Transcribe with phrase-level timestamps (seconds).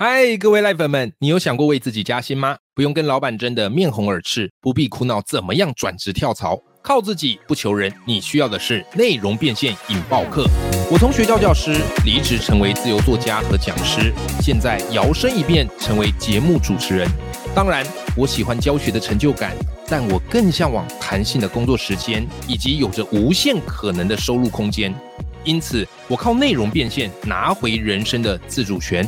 [0.00, 2.56] 嗨，各位赖粉们，你有想过为自己加薪吗？
[2.72, 7.92] 不用跟老板争得面红耳赤，不必苦恼怎么样转职跳槽，靠自己不求人。
[8.06, 10.46] 你需要的是内容变现引爆课。
[10.88, 17.08] 我从学校教师离职成为自由作家和讲师，现在摇身一变成为节目主持人。
[17.52, 17.84] 当然，
[18.16, 19.52] 我喜欢教学的成就感，
[19.88, 24.94] 但我更向往弹性的工作时间以及有着无限可能的收入空间。
[25.42, 29.04] 因此，我靠内容变现拿回人生的自主权。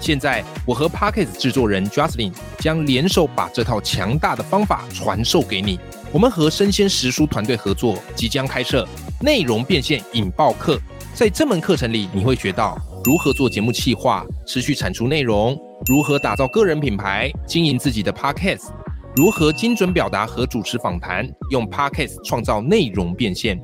[0.00, 5.78] 现在，我和 Pockets 制作人 Justin 将联手把这套强大的方法传授给你。
[6.12, 8.86] 我们和生鲜食书团队合作，即将开设
[9.20, 10.80] 内容变现引爆课。
[11.14, 18.68] 在这门课程里，你会学到如何做节目企划、持续产出内容，如何打造个人品牌、经营自己的 Pockets，
[19.16, 23.58] 如何精准表达和主持访谈，用 Pockets 创造内容变现。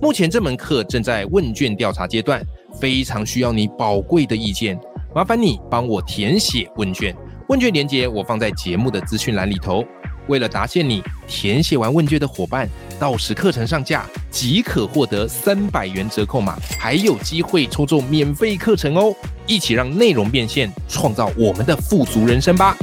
[0.00, 2.40] 目前这门课正在问卷调查阶段，
[2.78, 4.78] 非常需要你宝贵的意见。
[5.14, 7.16] 麻烦你帮我填写问卷，
[7.48, 9.82] 问卷连接我放在节目的资讯栏里头。
[10.26, 12.68] 为了答谢你，填写完问卷的伙伴，
[13.00, 19.14] 到时课程上架即可获得三百元折扣码，还有机会抽中免费课程哦！
[19.46, 22.76] 一起让内容变现，创造我们的富足人生吧！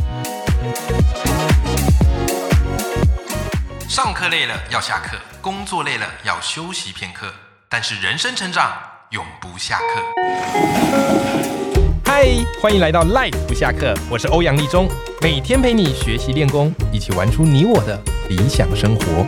[3.88, 5.16] 上课累了要下课。
[5.42, 7.32] 工作累了要休息片刻，
[7.70, 8.74] 但是人生成长
[9.12, 11.65] 永不下课。
[12.18, 12.24] 嗨，
[12.62, 14.88] 欢迎来到 Life 不下课，我是欧阳立中，
[15.22, 19.28] 每天陪你学习练功，一起玩出你我的理想生活。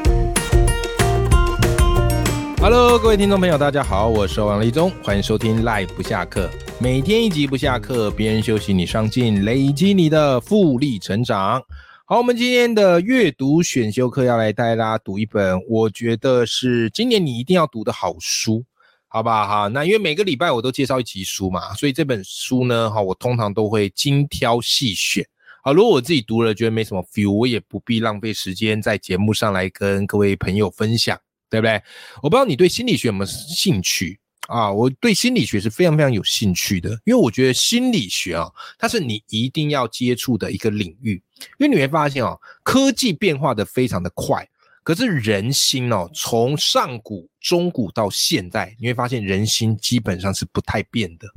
[2.62, 11.62] Hello，各位听众朋友，大家好，我是欧阳立中，欢迎收听 Life 不下课，每天一集不下课，别人休息你上进，累积你的复利成长。
[12.06, 18.64] 好，我们今天的阅读选修课要来带大家读一本，我觉得是今年你一定要读的好书，
[19.08, 19.48] 好不好？
[19.48, 25.26] 哈，那因为每个礼拜我都介绍一集书嘛，所以这本书呢，哈，我通常都会精挑细选。
[25.64, 31.20] 好，如果我自己读了觉得没什么 feel，我也不必浪费时间在节目上来跟各位朋友分享，
[31.50, 31.82] 对不对？
[32.22, 34.20] 我不知道你对心理学有没有兴趣。
[34.48, 41.22] 啊，我对心理学是非常非常有兴趣的，因为我觉得心理学啊，它是你一定要接触的一个领域。
[41.58, 44.48] 因为你会发现哦，科技变化的非常的快，
[44.88, 51.28] 可是人心哦，从上古、中古到现在，你会发现人心基本上是不太变的。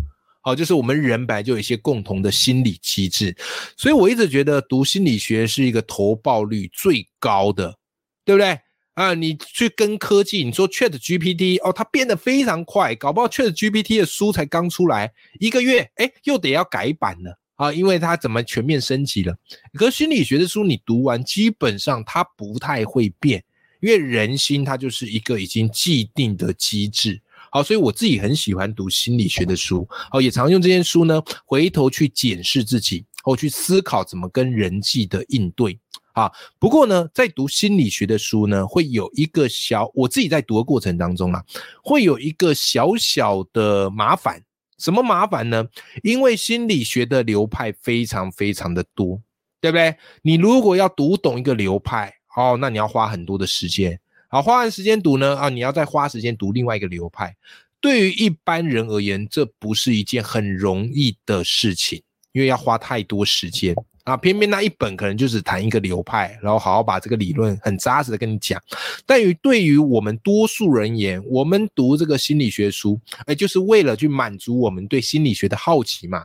[0.41, 3.37] 好，就是我们人本来就有一些共同的心理机制，
[3.77, 7.77] 所以我一直觉得读心理学是一个投报率最高的，
[8.25, 8.57] 对不对？
[8.95, 19.37] 啊，你去跟科技，你说 Chat GPT 哦，它变得非常快，搞不好 Chat GPT 的书才刚出来一个月，哎，又得要改版了啊，因为它怎么全面升级了？
[19.75, 23.45] 可心理学的书你读完，基本上它不太会变，
[23.81, 27.21] 因为人心它就是一个已经既定的机制。
[27.51, 35.79] 好，所以我自己很喜欢读心理学的书，好，也常用这些书呢，回头去检视自己，或去思考怎么跟人际的应对。
[36.13, 41.45] 啊，不过呢，在读心理学的书呢，会有一个小，我自己在读的过程当中啊，
[41.85, 44.43] 会有一个小小的麻烦。
[44.81, 45.69] 什么麻烦呢？
[46.03, 49.21] 因为心理学的流派非常非常的多，
[49.61, 49.95] 对不对？
[50.23, 54.01] 你如果要读懂一个流派，哦，那你要花很多的时间。
[54.29, 57.37] 好，花完时间读呢，啊，你要再花时间读另外一个流派。
[57.81, 62.03] 对于一般人而言，这不是一件很容易的事情，
[62.33, 63.75] 因为要花太多时间。
[64.11, 68.61] 啊，偏偏那一本可能就是谈一个流派，然后好好把这个理论很扎实的跟你讲。
[69.07, 76.25] 但于对于我们多数人言，我们读这个心理学书，哎，就是为了去满足我们对心理学的好奇嘛。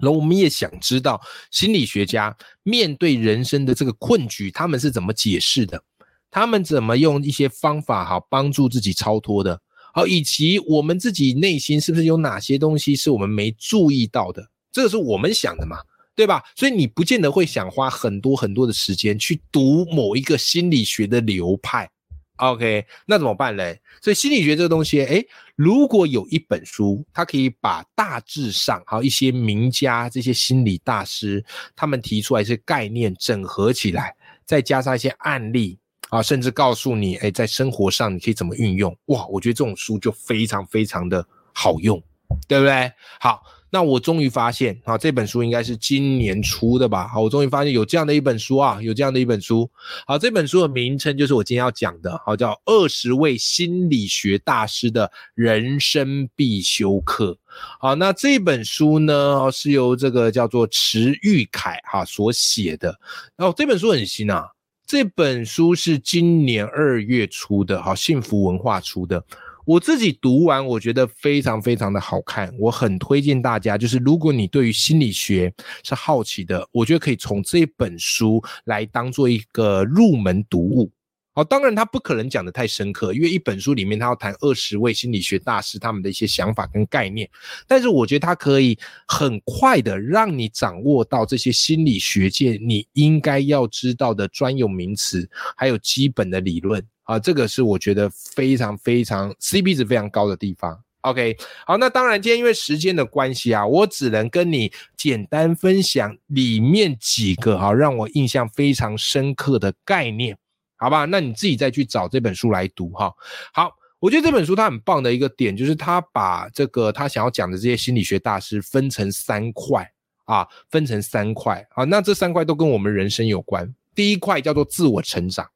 [0.00, 1.20] 然后我们也想知道
[1.52, 5.80] 心理学家面对人生的这个困局，他们是怎么解释的？
[6.28, 9.60] 他们怎么用一些方法好帮助自己超脱的？
[9.94, 14.44] 好，以及我们自己内心是不是有哪些东西是我们没注意到的？
[14.72, 15.78] 这个是我们想的嘛？
[16.16, 16.42] 对吧？
[16.56, 21.88] 所以你不见得会想花很多很多的时间去读某一个心理学的流派
[22.36, 22.86] ，OK？
[23.04, 23.78] 那怎么办嘞？
[24.00, 31.44] 所以心理学这个东西，诶，如果有一本书，它可以把大致上好一些名家这些心理大师
[31.76, 34.16] 他们提出来一些概念整合起来，
[34.46, 35.78] 再加上一些案例
[36.08, 42.02] 啊，甚至告诉你，诶，在生活上你可以怎么运用，哇，我觉得这种书就非常非常的好用，
[42.48, 42.90] 对不对？
[43.20, 43.42] 好。
[43.68, 47.08] 那我终于发现，啊，这本书应该是今年出的吧？
[47.08, 49.68] 好，我终于发现有这样的一本书啊，有这样的一本书。
[50.06, 57.32] 好，这本书的名称就是我今天要讲的，好，叫《二十位心理学大师的人生必修课》。
[57.80, 62.96] 好，那这本书呢，是由这个叫做池玉凯哈所写的。
[63.36, 64.48] 然后这本书很新啊，
[64.86, 69.22] 这本书是今年二月出的，好，幸福文化出的。
[69.66, 75.52] 我自己读完，我觉得非常非常的好看，我很推荐大家，就是如果你对于心理学
[75.82, 80.92] 是好奇的，我觉得可以从这本书来当做一个入门读物。
[81.34, 87.28] 好，当然他不可能讲的太深刻，因为一本书里面他要谈二十位心理学大师他们的一些想法跟概念，
[87.66, 88.78] 但是我觉得他可以
[89.08, 100.78] 很快的让你掌握到这些心理学界你应该要知道的专有名词，还有基本的理论啊，这个是我觉得非常非常 CP 值非常高的地方。
[101.02, 110.36] OK，好，那当然今天因为时间的关系啊，我只能跟你简单分享里面几个啊让我印象非常深刻的概念。
[110.78, 113.10] 好吧，那你自己再去找这本书来读哈。
[113.52, 119.88] 好，我觉得这本书它很棒的一个点，就是它把这个他想要讲的这些心理学大师分成三块
[120.24, 121.84] 啊，分成三块啊。
[121.84, 123.72] 那这三块都跟我们人生有关。
[123.94, 125.48] 第一块叫做自我成长，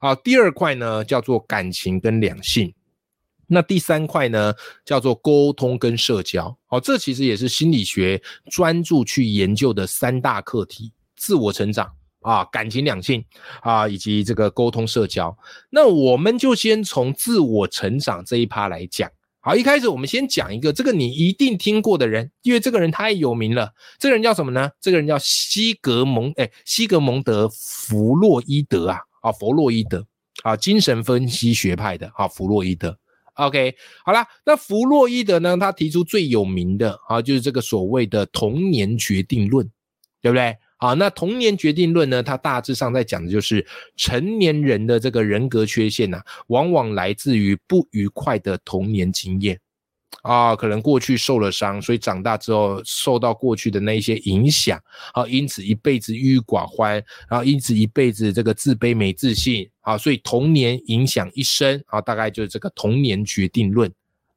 [0.00, 2.74] 好，第二块呢叫做感情跟两性，
[3.46, 4.54] 那第三块呢
[4.84, 6.56] 叫做沟通跟社交。
[6.70, 8.20] 哦，这其实也是心理学
[8.50, 11.92] 专注去研究的三大课题：自我成长。
[12.22, 13.24] 啊，感情两性
[13.62, 15.34] 啊，以及这个沟通社交，
[15.70, 19.10] 那我们就先从自我成长这一趴来讲。
[19.40, 23.72] 好，一开始我们先讲一个这个你一定听过的人，因为这个人太有名了。
[23.98, 24.70] 这个人叫什么呢？
[24.78, 30.06] 这个人叫西格蒙，哎，西格蒙德·弗洛伊德啊，啊，弗洛伊德
[30.42, 32.98] 啊，精神分析学派的啊，弗洛伊德。
[33.34, 33.74] OK，
[34.04, 39.70] 好了，那弗洛伊德呢，他提出最有名的啊，就是这个所谓的童年决定论，
[40.20, 40.56] 对不对？
[40.78, 42.22] 啊，那童年决定论呢？
[42.22, 49.60] 它大致上在讲的就是成年人的这个人格缺陷呐，往往来自于不愉快的童年经验
[50.22, 54.78] 啊，可能过去受了伤，所以长大之后受到过去的那一些影响，
[55.14, 63.90] 啊，因此一辈子郁郁寡欢，然后因此一辈子这个自卑没自信啊，所以童年影响一生啊，大概就是这个童年决定论。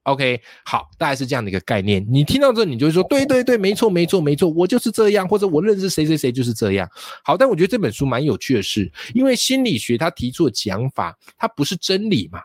[0.04, 2.06] OK，好，大概是这样的一个概念。
[2.10, 6.86] 你听到这，你就会说，对对对，没错没错没错，我就是这样，或者我认识谁谁谁就是这样。
[7.24, 12.42] 好，但我觉得这本书蛮有趣的是，因为心理学它提出的讲法，它不是真理嘛，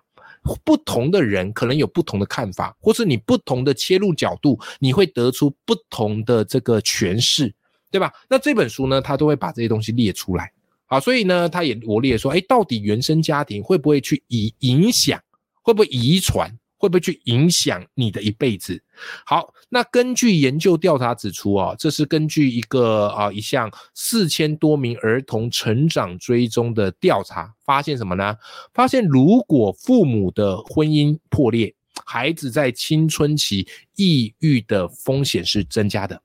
[0.65, 7.55] 不同的人可能有不同的看法，或是你不同的切入角度，你会得出不同的这个诠释，
[7.91, 8.13] 对吧？
[8.29, 10.53] 那这本书呢，他都会把这些东西列出来。
[10.87, 15.21] 好，所以呢，他也罗列说，哎，到底原生家庭会不会去以影响，
[15.63, 16.51] 会不会遗传？
[16.79, 18.81] 会不会去影响你的一辈子？
[19.27, 28.37] 好，那根据研究调查指出啊，这是根据一个啊一项四千多名儿童成长追踪的调查发现什么呢？
[28.73, 31.75] 发现如果父母的婚姻破裂，
[32.07, 33.67] 孩子在青春期
[33.97, 36.23] 抑郁的风险是增加的。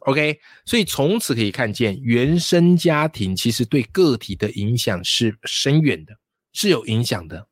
[0.00, 6.14] OK，所以从此可以看见，原生家庭其实对个体的影响是深远的，
[6.52, 7.46] 是有影响的。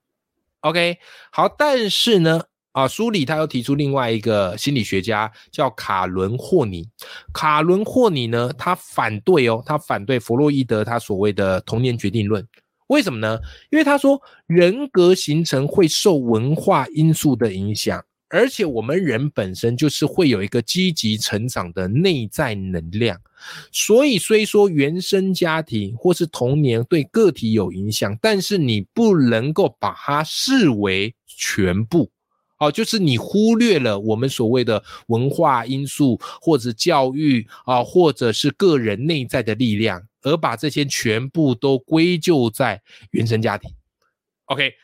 [0.62, 0.98] OK，
[1.30, 6.88] 好，但是呢，啊，书里他又提出另外一个心理学家叫卡伦霍尼。
[7.32, 12.44] 卡伦霍尼呢，他反对哦，他反对弗洛伊德他所谓的童年决定论。
[12.88, 13.38] 为什么呢？
[13.70, 18.04] 因为他说人格形成会受文化因素的影响。
[18.30, 23.18] 而且我们人本身就是会有一个积极成长的内在能量，
[23.72, 32.10] 所以虽说原生家庭或是童年对个体有影响，但是你不能够把它视为全部，
[32.58, 43.70] 哦，就是你忽略了我们所谓的文化因素，或者教育啊，或者是个人内在的力量，而把这些全部都归咎在原生家庭。
[44.46, 44.74] OK。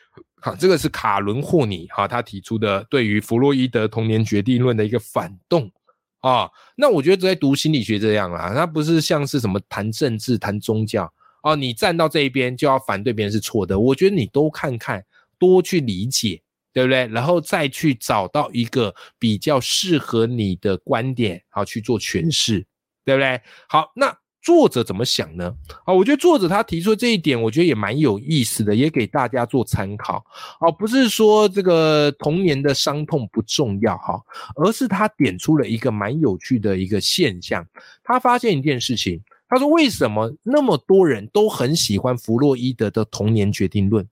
[0.45, 5.71] 好，这个是卡伦霍尼哈他提出的对于弗洛伊德童年决定论的一个反动
[6.19, 6.47] 啊。
[6.75, 11.11] 那我觉得在读心理学这样啊，他不是像是什么谈政治、谈宗教
[11.41, 13.79] 哦，你站到这一边就要反对别人是错的。
[13.79, 15.03] 我觉得你都看看，
[15.39, 16.39] 多去理解，
[16.71, 17.07] 对不对？
[17.07, 22.63] 然后再去找到一个比较适合你的观点，好去做诠释，
[23.03, 23.41] 对不对？
[23.67, 24.15] 好，那。
[24.45, 25.51] 作者怎么想呢？
[25.85, 30.23] 啊，我觉得作者他提出这一点，我觉得也蛮有意思的，也给大家做参考。
[30.59, 34.21] 哦，不是说这个童年的伤痛不重要哈，
[34.55, 37.65] 而是他点出了一个蛮有趣的一个现象。
[38.03, 44.07] 他发现一件事情，他说为什么那么多人都很喜欢弗洛伊德的童年决定论，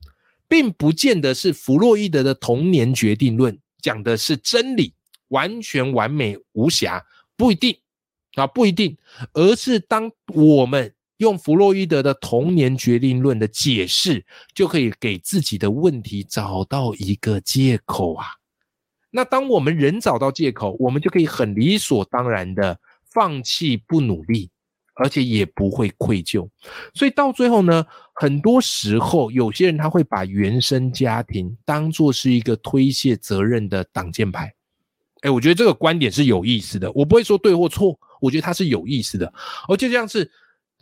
[0.47, 4.95] 并不见得是弗洛伊德的童年决定论讲的是真理，
[5.27, 7.05] 完全完美无瑕，
[7.37, 7.77] 不一定。
[8.35, 8.97] 啊，不一定，
[9.33, 18.25] 而是当我们用弗洛伊德的童年决定论的解释，就可以给自己的问题找到一个借口啊。
[19.11, 22.79] 那当我们人找到借口，我们就可以很理所当然的
[23.11, 24.49] 放弃不努力，
[24.95, 26.49] 而且也不会愧疚。
[26.95, 27.85] 所以到最后呢，
[28.15, 34.51] 很多时候有些人他会把原生家庭当做是一个推卸责任的挡箭牌。
[35.21, 36.91] 哎，我觉得这个观点是有意思的。
[36.91, 39.31] 我不会说对或错，我觉得它是有意思的。
[39.67, 40.31] 哦，就像是，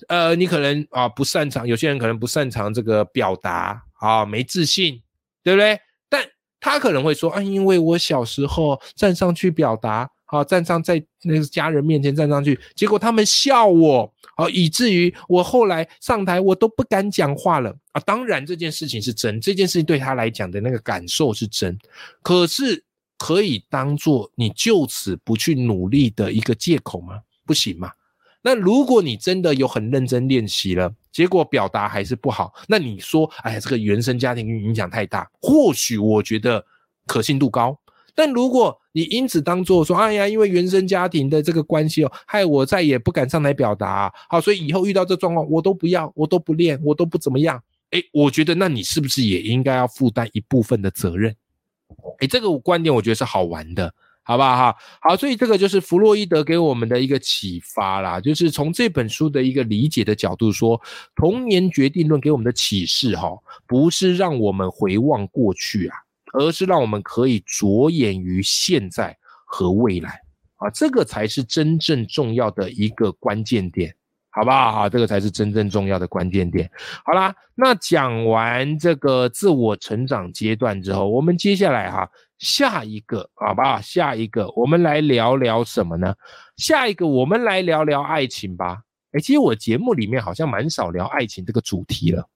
[0.07, 5.01] 呃，你可能啊不擅长，有些人可能不擅长这个表达啊，没自信，
[5.43, 5.79] 对不对？
[6.07, 6.23] 但
[6.59, 18.01] 他可能会说啊，因为我小时候站上去表达，啊，站上在那个家人面前站上去，结果他们笑我，啊，以至于我后来上台我都不敢讲话了啊。
[18.05, 21.75] 当然这件事情是真，这件事情对他来讲的那个感受是真，
[22.21, 22.83] 可是。
[23.23, 27.19] 可以当做你就此不去努力的一个借口吗？
[27.51, 27.91] 不行嘛。
[28.41, 36.65] 那如果你真的有很认真练习了，结果表达还是不好，那你说，哎呀，这个原生家庭影响太大，或许我觉得
[37.05, 37.77] 可信度高。
[38.15, 47.61] 但如果你因此当做说，哎呀，因为原生家庭的这个关系哦，害我再也不敢上台表达，好，所以以后遇到这状况，我都不要，我都不练，我都不怎么样。
[47.91, 51.35] 哎，我觉得那你是不是也应该要负担一部分的责任？
[52.19, 54.75] 哎，这个观点我觉得是好玩的，好不好哈？
[55.01, 60.79] 好，所以这个就是弗洛伊德给我们的一个启发啦，就是从这本书的一个理解的角度说，
[61.15, 63.29] 童年决定论给我们的启示哈，
[63.67, 65.97] 不是让我们回望过去啊，
[66.33, 70.21] 而是让我们可以着眼于现在和未来
[70.57, 73.93] 啊，这个才是真正重要的一个关键点。
[74.33, 74.71] 好不好？
[74.71, 76.71] 好，这个才是真正重要的关键点。
[77.03, 82.09] 好啦，那讲完这个自我成长阶段之后，我们接下来哈，
[82.41, 83.79] 下一个，好不好？
[83.81, 86.13] 下一个，我们来聊聊什么呢？
[86.57, 88.79] 下一个，我们来聊聊爱情吧。
[89.11, 92.27] 哎，其实我节目里面好像蛮少聊爱情这个主题了。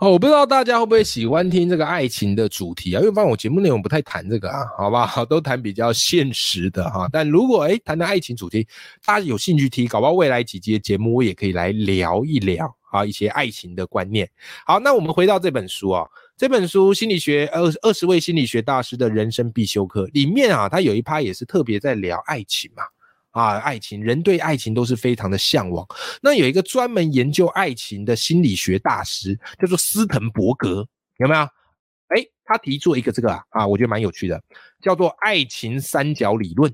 [0.00, 3.00] 哦，我不知道大家会不会喜欢听这个爱情的主题啊？
[3.00, 5.06] 因为发现我节目内容不太谈这个啊，好吧？
[5.06, 7.08] 好， 都谈比较现实的哈。
[7.10, 8.66] 但如果哎谈谈爱情主题，
[9.04, 14.30] 大家有兴趣听，搞不好未来几集的节目我也可以来聊一聊啊，一些爱情的观念。
[14.64, 22.84] 好，那我们回到这本书啊，这本书心理学二二十位心理学大师的人生必修课里面啊，它有一趴也是特别在聊爱情嘛。
[23.32, 25.84] 啊，爱情，人对爱情都是非常的向往。
[26.22, 30.86] 那有一个专门研究爱情的心理学大师，叫做斯滕伯格，
[31.16, 31.40] 有没有？
[32.14, 34.40] 哎，他提出一个这个啊，啊，我觉得蛮有趣的，
[34.80, 36.72] 叫做爱情三角理论。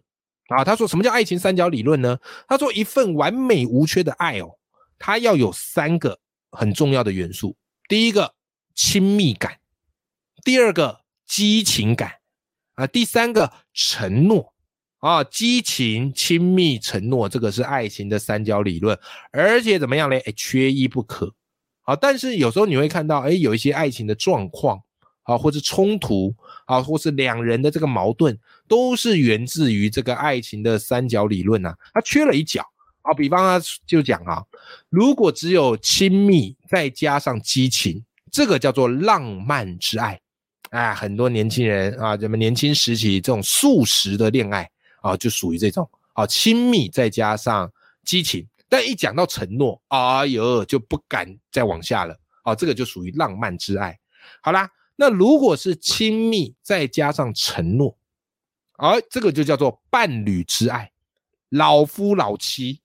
[0.48, 2.18] 啊，他说什么叫爱情三角理论呢？
[2.46, 4.58] 他说一份完美无缺的爱哦，
[5.00, 6.21] 它要有三个
[6.52, 7.57] 很重要的元素：
[7.88, 8.37] 第一个
[8.76, 9.59] 亲密感，
[10.45, 12.12] 第二个激情感，
[12.75, 14.54] 啊，第三个承诺。
[15.00, 18.99] 啊，激情、亲密、承诺，这个是爱情的三角理论，
[19.33, 20.19] 而且怎么样嘞？
[20.26, 21.35] 哎，缺一不可。
[21.80, 24.78] 好，但是有时候你会看到，哎，有一些爱情的状况，
[25.23, 28.38] 啊，或者冲突，啊，或是两人的这个矛盾，
[28.69, 32.62] 都是源自于这个爱情的三角理论呐，它缺了一角。
[33.14, 34.44] 比方他就讲啊，
[34.88, 40.20] 如果只有亲密再加上激情，这个叫做浪漫之爱。
[40.70, 44.70] 哎，很多年轻人啊，咱们年轻时期这种速食的恋爱。
[45.02, 47.72] 啊，就属于这种啊，亲密再加上
[48.04, 52.14] 激情，但一讲到承诺，哎呦，就不敢再往下了。
[52.42, 53.98] 啊，这个就属于浪漫之爱。
[54.42, 57.96] 好啦，那如果是亲密再加上承诺，
[58.76, 60.92] 而这个就叫做伴侣之爱，
[61.48, 62.79] 老夫老妻，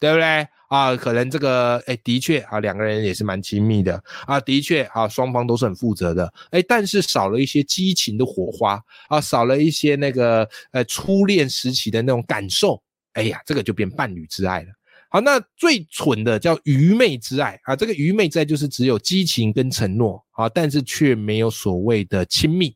[0.00, 0.48] 对不对？
[0.68, 12.80] 啊，可能这个哎，的确啊，两个人也是蛮亲密的啊，的确啊，双方都是很负责的，哎，但是少了一些激情的火花啊，少了一些那个呃初恋时期的那种感受，
[13.14, 14.68] 哎呀，这个就变伴侣之爱了。
[15.08, 22.72] 好，那最蠢的叫愚昧之爱啊，这个愚昧之爱就是只有激情跟承诺啊，但是却没有所谓的亲密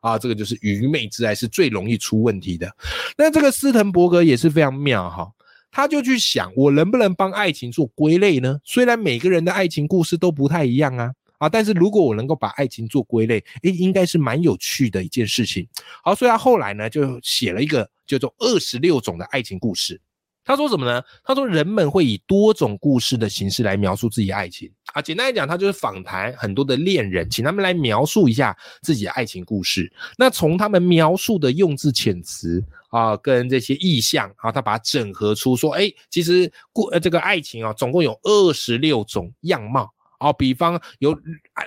[0.00, 2.68] 啊，这个就是愚昧之爱是最容易出问题的。
[3.16, 5.30] 那这个斯滕伯格也是非常妙哈。
[5.76, 8.58] 他就去想，我能不能帮爱情做归类呢？
[8.64, 15.68] 虽然每个人的爱情故事都不太一样啊，啊，但是如果我能够把爱情做归类，诶，应该是蛮有趣的一件事情。
[16.02, 19.94] 好，所以他后来呢，就写了一个叫做《二十六种的爱情故事》。
[20.46, 21.02] 他说什么呢？
[21.22, 25.02] 他说人们会以多种故事的形式来描述自己爱情啊。
[25.02, 29.92] 简单来讲，他就是访谈很多的恋人，请他们来描述一下自己的爱情故事。
[30.16, 40.32] 那从他们描述的用字遣词啊，跟这些意象啊，他把它整合出说，哎，其实故呃这个爱情啊，总共有二十六种样貌啊。
[40.32, 41.14] 比方有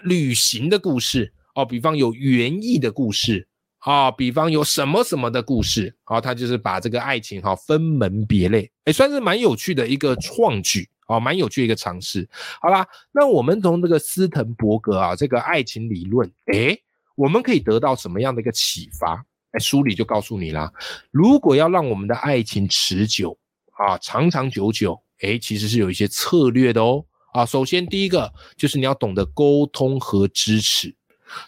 [0.03, 3.45] 旅行的故事哦，比方有园艺的故事。
[3.79, 12.27] 啊，比方有什么什么的故事，好，他就是把这个爱情哈分门别类，哎，算是蛮有趣的一个创举，哦，蛮有趣的一个尝试。
[12.61, 16.77] 好啦，那我们从这个斯滕伯格啊这个爱情理论，哎，
[17.15, 19.25] 我们可以得到什么样的一个启发？
[19.51, 20.71] 哎，书里就告诉你啦，
[21.09, 23.35] 如果要让我们的爱情持久
[23.71, 27.03] 啊，长长久久，哎，其实是有一些策略的哦。
[27.33, 30.95] 啊，首先第一个就是你要懂得沟通和支持。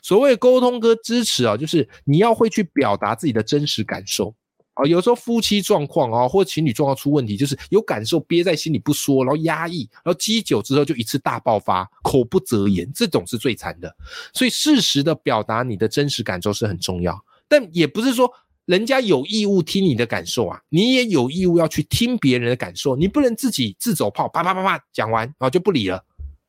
[0.01, 4.33] 所谓沟通和支持啊，就是你要会去表达自己的真实感受。
[4.73, 13.93] 啊，有时候夫妻状况啊，或情侣状况出问题，就是有感受憋在心里不说，然后压抑，然后积久之后就一次大爆发，口不择言，这种是最惨的。
[14.33, 18.31] 所以适时的表达你的真实感受是很重要，但也不是说
[18.65, 26.01] 人家有义务听你的感受啊，你也有义务要去听别人的感受，你不能自己自走炮，啪啪啪啪讲完啊就不理了，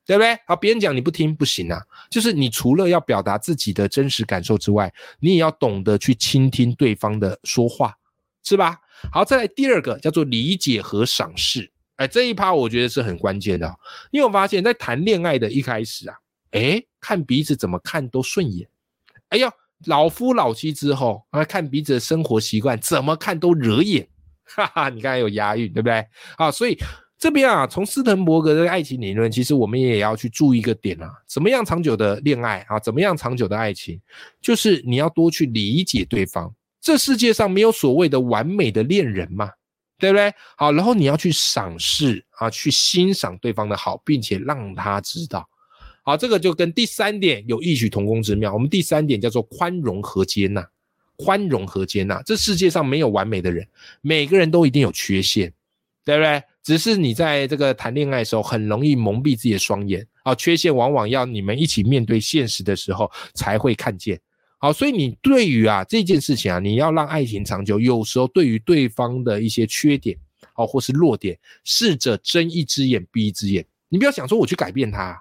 [0.06, 0.38] 对不对？
[0.46, 7.92] 好，别人讲你不听不行啊，就是你除了要表达自己的真实感受之外，你也要懂得去倾听对方的说话。
[8.42, 8.78] 是吧？
[9.12, 11.70] 好，再来第二个叫做理解和赏识。
[11.96, 13.72] 哎，这一趴我觉得是很关键的。
[14.10, 16.16] 因为我发现，在谈恋爱的一开始啊，
[16.52, 18.68] 哎，看彼此怎么看都顺眼。
[19.28, 19.52] 哎呀，
[19.86, 24.06] 老夫老妻之后啊，看彼此的生活习惯怎么看都惹眼。
[24.44, 26.04] 哈哈，你看有押韵，对不对？
[26.36, 26.78] 啊，所以
[27.18, 34.00] 这边啊，从斯滕伯格的爱情理论，其实我们也要去注意一个点啊，怎么样长久的恋爱啊，怎么样长久的爱情，
[34.40, 36.54] 就是你要多去理解对方。
[36.82, 39.48] 这世界上没有所谓的完美的恋人嘛，
[39.98, 40.34] 对不对？
[40.56, 45.48] 好，然后你要去赏识啊，去欣赏对方的好，并且让他知道。
[46.02, 48.52] 好，这个就跟第三点有异曲同工之妙。
[48.52, 50.68] 我们第三点叫做宽容和接纳，
[51.14, 52.20] 宽容和接纳。
[52.22, 53.64] 这世界上没有完美的人，
[54.00, 55.52] 每个人都一定有缺陷，
[56.04, 56.42] 对不对？
[56.64, 60.34] 只是你在这个谈恋爱的时候，很容易蒙蔽自己的双眼啊。
[60.34, 64.20] 缺陷往往要你们一起面对现实的时候才会看见。
[64.62, 70.16] 好，所以你对于啊这件事情啊，你要让爱情长久，有时候对于对方的一些缺点，
[70.52, 73.66] 好或是弱点，试着睁一只眼闭一只眼。
[73.88, 75.20] 你不要想说我去改变他，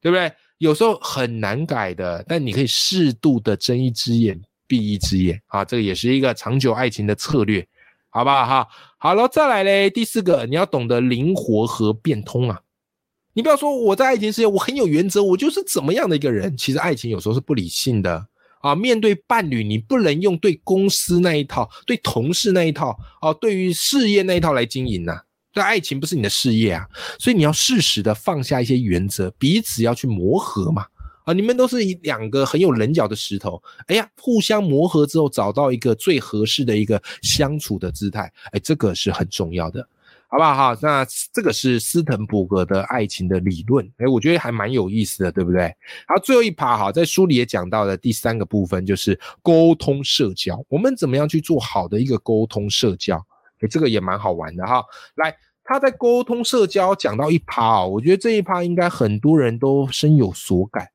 [0.00, 0.32] 对不对？
[0.58, 7.64] 有时候很难改的，但你可以适度的睁一只眼闭一只眼啊，这个也是一个长久爱情的策略，
[8.08, 8.44] 好不好？
[8.44, 12.60] 哈，好了，再来嘞，第四个，你要懂得灵活和变通啊。
[13.34, 16.56] 你不要说我在爱情世界我很有原则，我就是怎么样的一个人。
[16.56, 18.26] 其实爱情有时候是不理性的。
[18.62, 25.20] 啊，面对伴侣，你不能用对公司那一套、对同事那一套、哦，对于事业那一套来经营呐。
[25.52, 26.88] 对爱情不是你的事业啊，
[27.18, 30.86] 所以你要适时的放下一些原则，彼此要去磨合嘛。
[31.24, 39.86] 啊，你们都是两个很有棱角的石头，哎呀，互相磨合之后，找到一个最合适的一个相处的姿态，哎，这个是很重要的。
[40.32, 40.78] 好不好哈？
[40.80, 45.68] 那这个是斯滕伯格的爱情的理论，哎，我觉得还蛮有意思的，对不对？
[46.08, 53.18] 好，最后一趴哈，在书里也讲到的第三个部分就是沟通社交，我们怎么样去做好的一个沟通社交？
[53.60, 54.82] 哎，这个也蛮好玩的哈。
[55.16, 60.88] 来，他在沟通社交讲到一趴啊，我觉得这一趴应该很多人都深有所感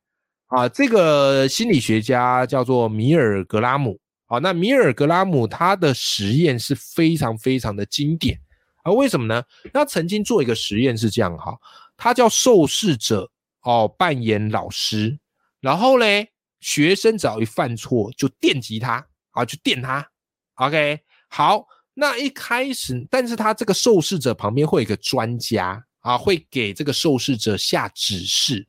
[0.48, 0.68] 啊。
[0.68, 8.40] 这个心理学家叫做米尔格拉姆，好，那米尔格拉姆他的实验是非常非常的经典。
[8.88, 9.44] 啊，为什么呢？
[9.74, 11.58] 他曾经做一个实验是这样哈，
[11.98, 13.30] 他叫受试者
[13.64, 15.20] 哦扮演老师，
[15.60, 20.08] 然后嘞学生只要一犯错就电击他啊，就电他。
[20.56, 28.66] OK，好，那一开始，但是他这个受试者旁边会有一个专家啊，会给这个受试者下指示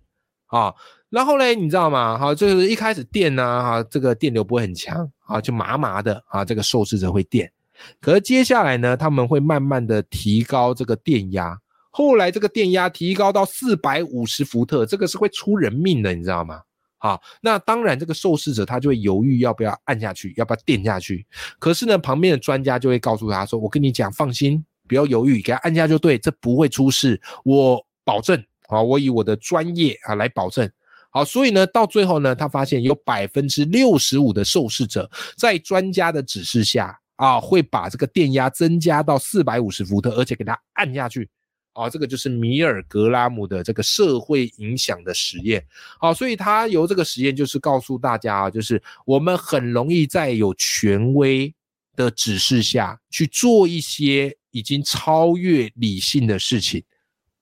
[0.47, 0.75] 啊，
[1.11, 2.19] 然后嘞你知道吗？
[2.19, 7.51] 好，就是一开始电呢，哈，这个电流不会很强啊，就麻麻的啊，这个受试者会电。
[8.01, 11.57] 可是接下来呢，他们会慢慢的提高这个电压，
[11.91, 16.61] 后来这个电压提高到四百五十伏特，这个是会出人命的，你知道吗？
[16.99, 21.25] 好，那当然这个受试者他就会犹豫要不要按下去，要不要电下去。
[21.61, 28.43] 可是呢，旁边的专家就会告诉他说：“我跟你讲，放心，不要犹豫，给他按下就对，这不会出事，我保证。
[28.67, 30.69] 啊，我以我的专业啊来保证。
[31.11, 36.99] 好，所以呢，到最后呢，他发现有百分之六十五的受试者在专家的指示下。
[37.19, 41.29] 啊，会把这个电压增加到四百五十伏特，而且给它按下去。
[41.75, 45.65] 啊，这个就是米尔格拉姆的这个社会影响的实验。
[46.01, 51.55] 好，所以他由这个实验就是告诉大家啊，就是我们很容易在有权威
[51.95, 56.83] 的指示下去做一些已经超越理性的事情。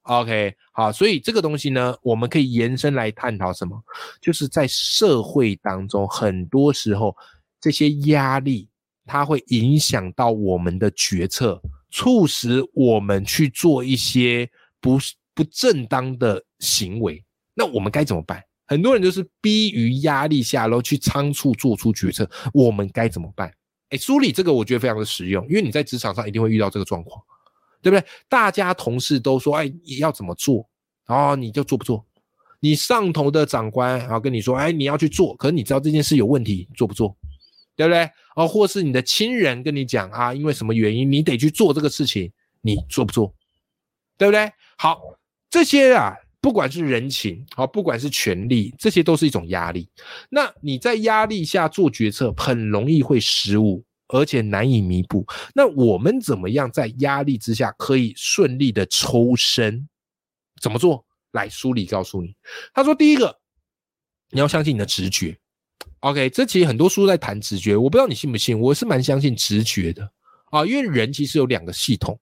[0.02, 3.82] OK，好，所以这个东西呢，我们可以延伸来探讨什么？
[4.20, 7.16] 就是在社会当中，很多时候
[7.60, 8.68] 这些压力。
[9.06, 14.98] 它会影响到我们的决策，促使我们去做一些不
[15.32, 17.24] 不正当的行为。
[17.54, 18.42] 那我们该怎么办？
[18.66, 22.28] 很多人就是逼于压力下，然后去仓促做出决策。
[22.52, 23.50] 我们该怎么办？
[23.90, 27.22] 哎，梳理这个我觉得非常的实用，因为你在职场上一定会遇到这个状况，
[27.80, 28.04] 对不对？
[28.28, 30.68] 大家同事都说，哎，要怎么做，
[31.06, 32.04] 然后你就做不做？
[32.58, 37.16] 你上头的长官然后跟你说，哎，你要去做，可是你知道这件事有问题，做不做？
[37.76, 38.10] 对不对？
[38.34, 43.34] 哦，或是你的亲人跟你讲啊，因为什么原因你得去做这个事情，你做不做？
[44.18, 44.50] 对不对？
[44.78, 45.00] 好，
[45.50, 49.88] 这些啊，不管是人情，好，不管是权力，这些都是一种压力。
[50.30, 55.26] 那你在压力下做决策，很容易会失误，而且难以弥补。
[55.54, 59.88] 那我们怎么样在压力之下可以顺利的抽身？
[60.62, 61.04] 怎么做？
[61.32, 62.34] 来，书里告诉你，
[62.72, 63.38] 他说，第一个，
[64.30, 65.38] 你要相信你的直觉。
[66.00, 70.08] OK，这其实很多书在谈直觉，我不知道你信不信，我是蛮相信直觉的
[70.50, 72.18] 啊，因为人其实有两个系统，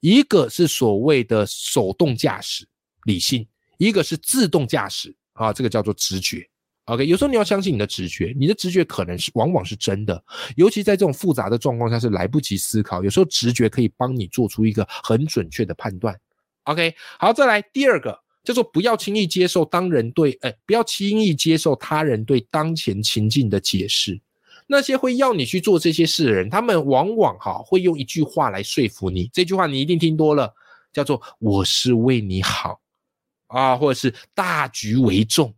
[0.00, 2.66] 一个是所谓的手动驾驶
[3.04, 6.44] 理性，一个是自动驾驶啊，这个叫做直觉。
[6.86, 10.20] OK，有时候你要相信你的直觉，你的直觉可能是往往是真的，
[10.56, 16.18] 尤其在这种复杂的状况下是来不及思考，有时候直觉可以帮你做出一个很准确的判断。
[16.64, 18.18] OK，好，再来第二个。
[18.48, 24.18] 叫做不要轻易接受当人对，哎，不要轻易接受他人对当前情境的解释。
[24.66, 29.28] 那些会要你去做这些事的人，他们往往哈会用一句话来说服你。
[29.34, 30.50] 这句话你一定听多了，
[30.94, 32.80] 叫做“我是为你好”，
[33.48, 35.54] 啊，或者是“大局为重”，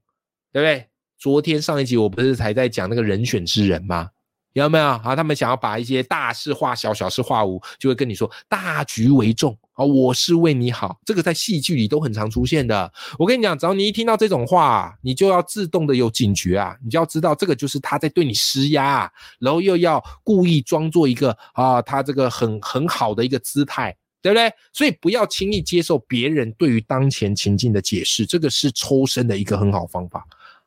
[0.52, 0.84] 对不对？
[1.16, 4.10] 昨天上一集我不是才在讲那个人选之人吗？
[4.54, 5.14] 有没有啊？
[5.14, 9.84] 他们想要把一些大事化小，小事化无，就会跟你说大局为重啊！
[9.84, 12.92] 我是为你好，这个在戏剧里都很常出现的。
[13.18, 16.76] 我跟你讲，只要你一听到这种话，你就要自动的有警觉啊！
[16.84, 24.52] 你就要知道，这个就是他在对你施压，然后又要故意装作一个啊，他这个很很好的一个姿态，对不对？
[24.72, 30.26] 所以不要轻易接受别人对于当前情境的解释，这个是抽身的一个很好方法。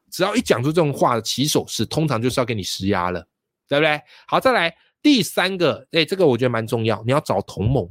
[0.10, 3.28] 只要一讲出这种话的起手式，通常就是要给你施压了。
[3.66, 4.00] 对不对？
[4.28, 4.72] 好，再来
[5.02, 7.02] 第三个，哎，这个我觉得蛮重要。
[7.06, 7.90] 你要找同盟，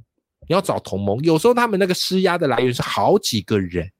[0.52, 1.18] 你要找同盟。
[1.24, 3.90] 有时候他们那个施压的来源是好几个人，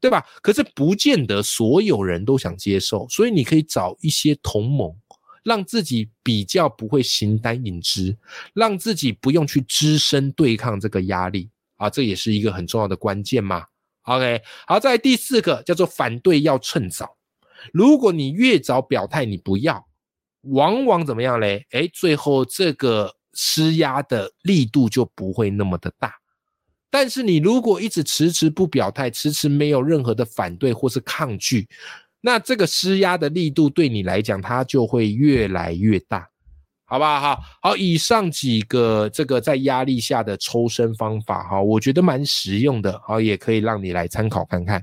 [0.00, 0.24] 对吧？
[0.40, 4.94] 可是不见得所有人都想接受，所以你可以找一些同盟，
[5.42, 8.16] 让自己比较不会形单影只，
[8.54, 13.64] 让自己不用去只身对抗这个压力啊，这也是一个很重要的关键嘛。
[14.02, 17.16] OK，好，在第四个叫做反对要趁早。
[17.72, 19.84] 如果你越早表态，你不要。
[20.42, 21.66] 往往怎么样嘞？
[21.72, 26.12] 哎，最后这个施压的力度就不会那么的大。
[26.90, 31.68] 但是你如果一直迟迟不表态，迟迟没有任何的反对或是抗拒，
[32.20, 36.26] 那这个施压的力度对你来讲，它就会越来越大。
[36.88, 37.40] 好不好？
[37.60, 44.80] 好，以上几个这个在压力下的抽身方法，哈，我觉得蛮实用的，好，也可以让你来参考看看。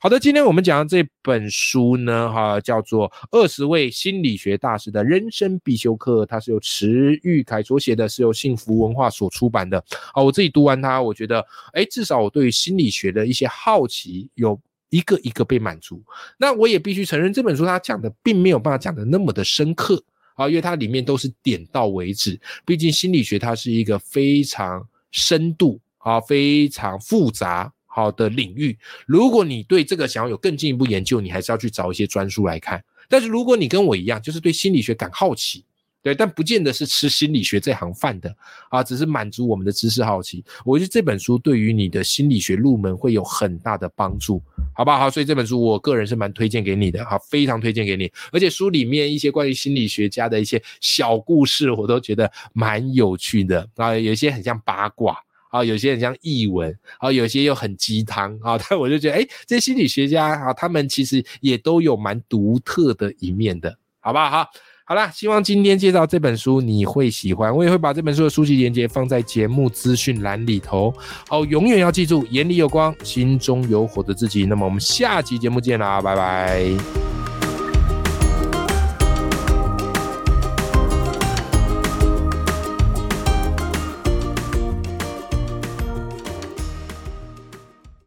[0.00, 9.84] 好的，今天我们讲的这本书呢，哈，叫做《二十位心理学大师的人生必修课》，它是由池玉凯所写的，是由幸福文化所出版的。
[10.14, 16.02] 好，我自己读完它，我觉得，哎，至少我对于心理学的一些好奇有一个一个被满足。
[16.38, 20.02] 那我也必须承认，这本书它讲的并没有办法讲的那么的深刻。
[20.34, 28.76] 啊，因为它里面都是点到为止，毕竟心理学它是一个非常深度啊、非常复杂好的领域。
[29.06, 32.82] 如果你对这个想要有更进一步研究，你还是要去找一些专书来看。
[33.08, 35.64] 但是如果你跟我一样，就是对心理学感好奇。
[36.04, 38.34] 对，但不见得是吃心理学这行饭的
[38.70, 40.44] 啊，只是满足我们的知识好奇。
[40.64, 44.42] 我觉得这本书对于你的心理学入门会有很大的帮助，
[44.74, 45.10] 好不好？
[45.10, 48.10] 所以这本书我个人是蛮推荐给你的，好，非常推荐给你。
[48.32, 55.16] 而且书里面一些关于心理学家的一些小故事，我都觉得蛮有趣的啊，有些很像八卦
[55.50, 58.58] 啊，有些很像译文啊，有些又很鸡汤啊。
[58.68, 64.30] 但我就觉得，哎，这些心理学家啊，他们其实也都有蛮独特的一面的，好不好？
[64.30, 64.50] 好。
[64.92, 70.92] 好啦，希望今天介绍这本书你会喜欢，我也会把这本书的书籍链接放在节目资讯栏里头。
[71.30, 74.44] 好，永远要记住，眼里有光，心中有火的自己。
[74.44, 77.21] 那么我们下期节目见啦，拜拜。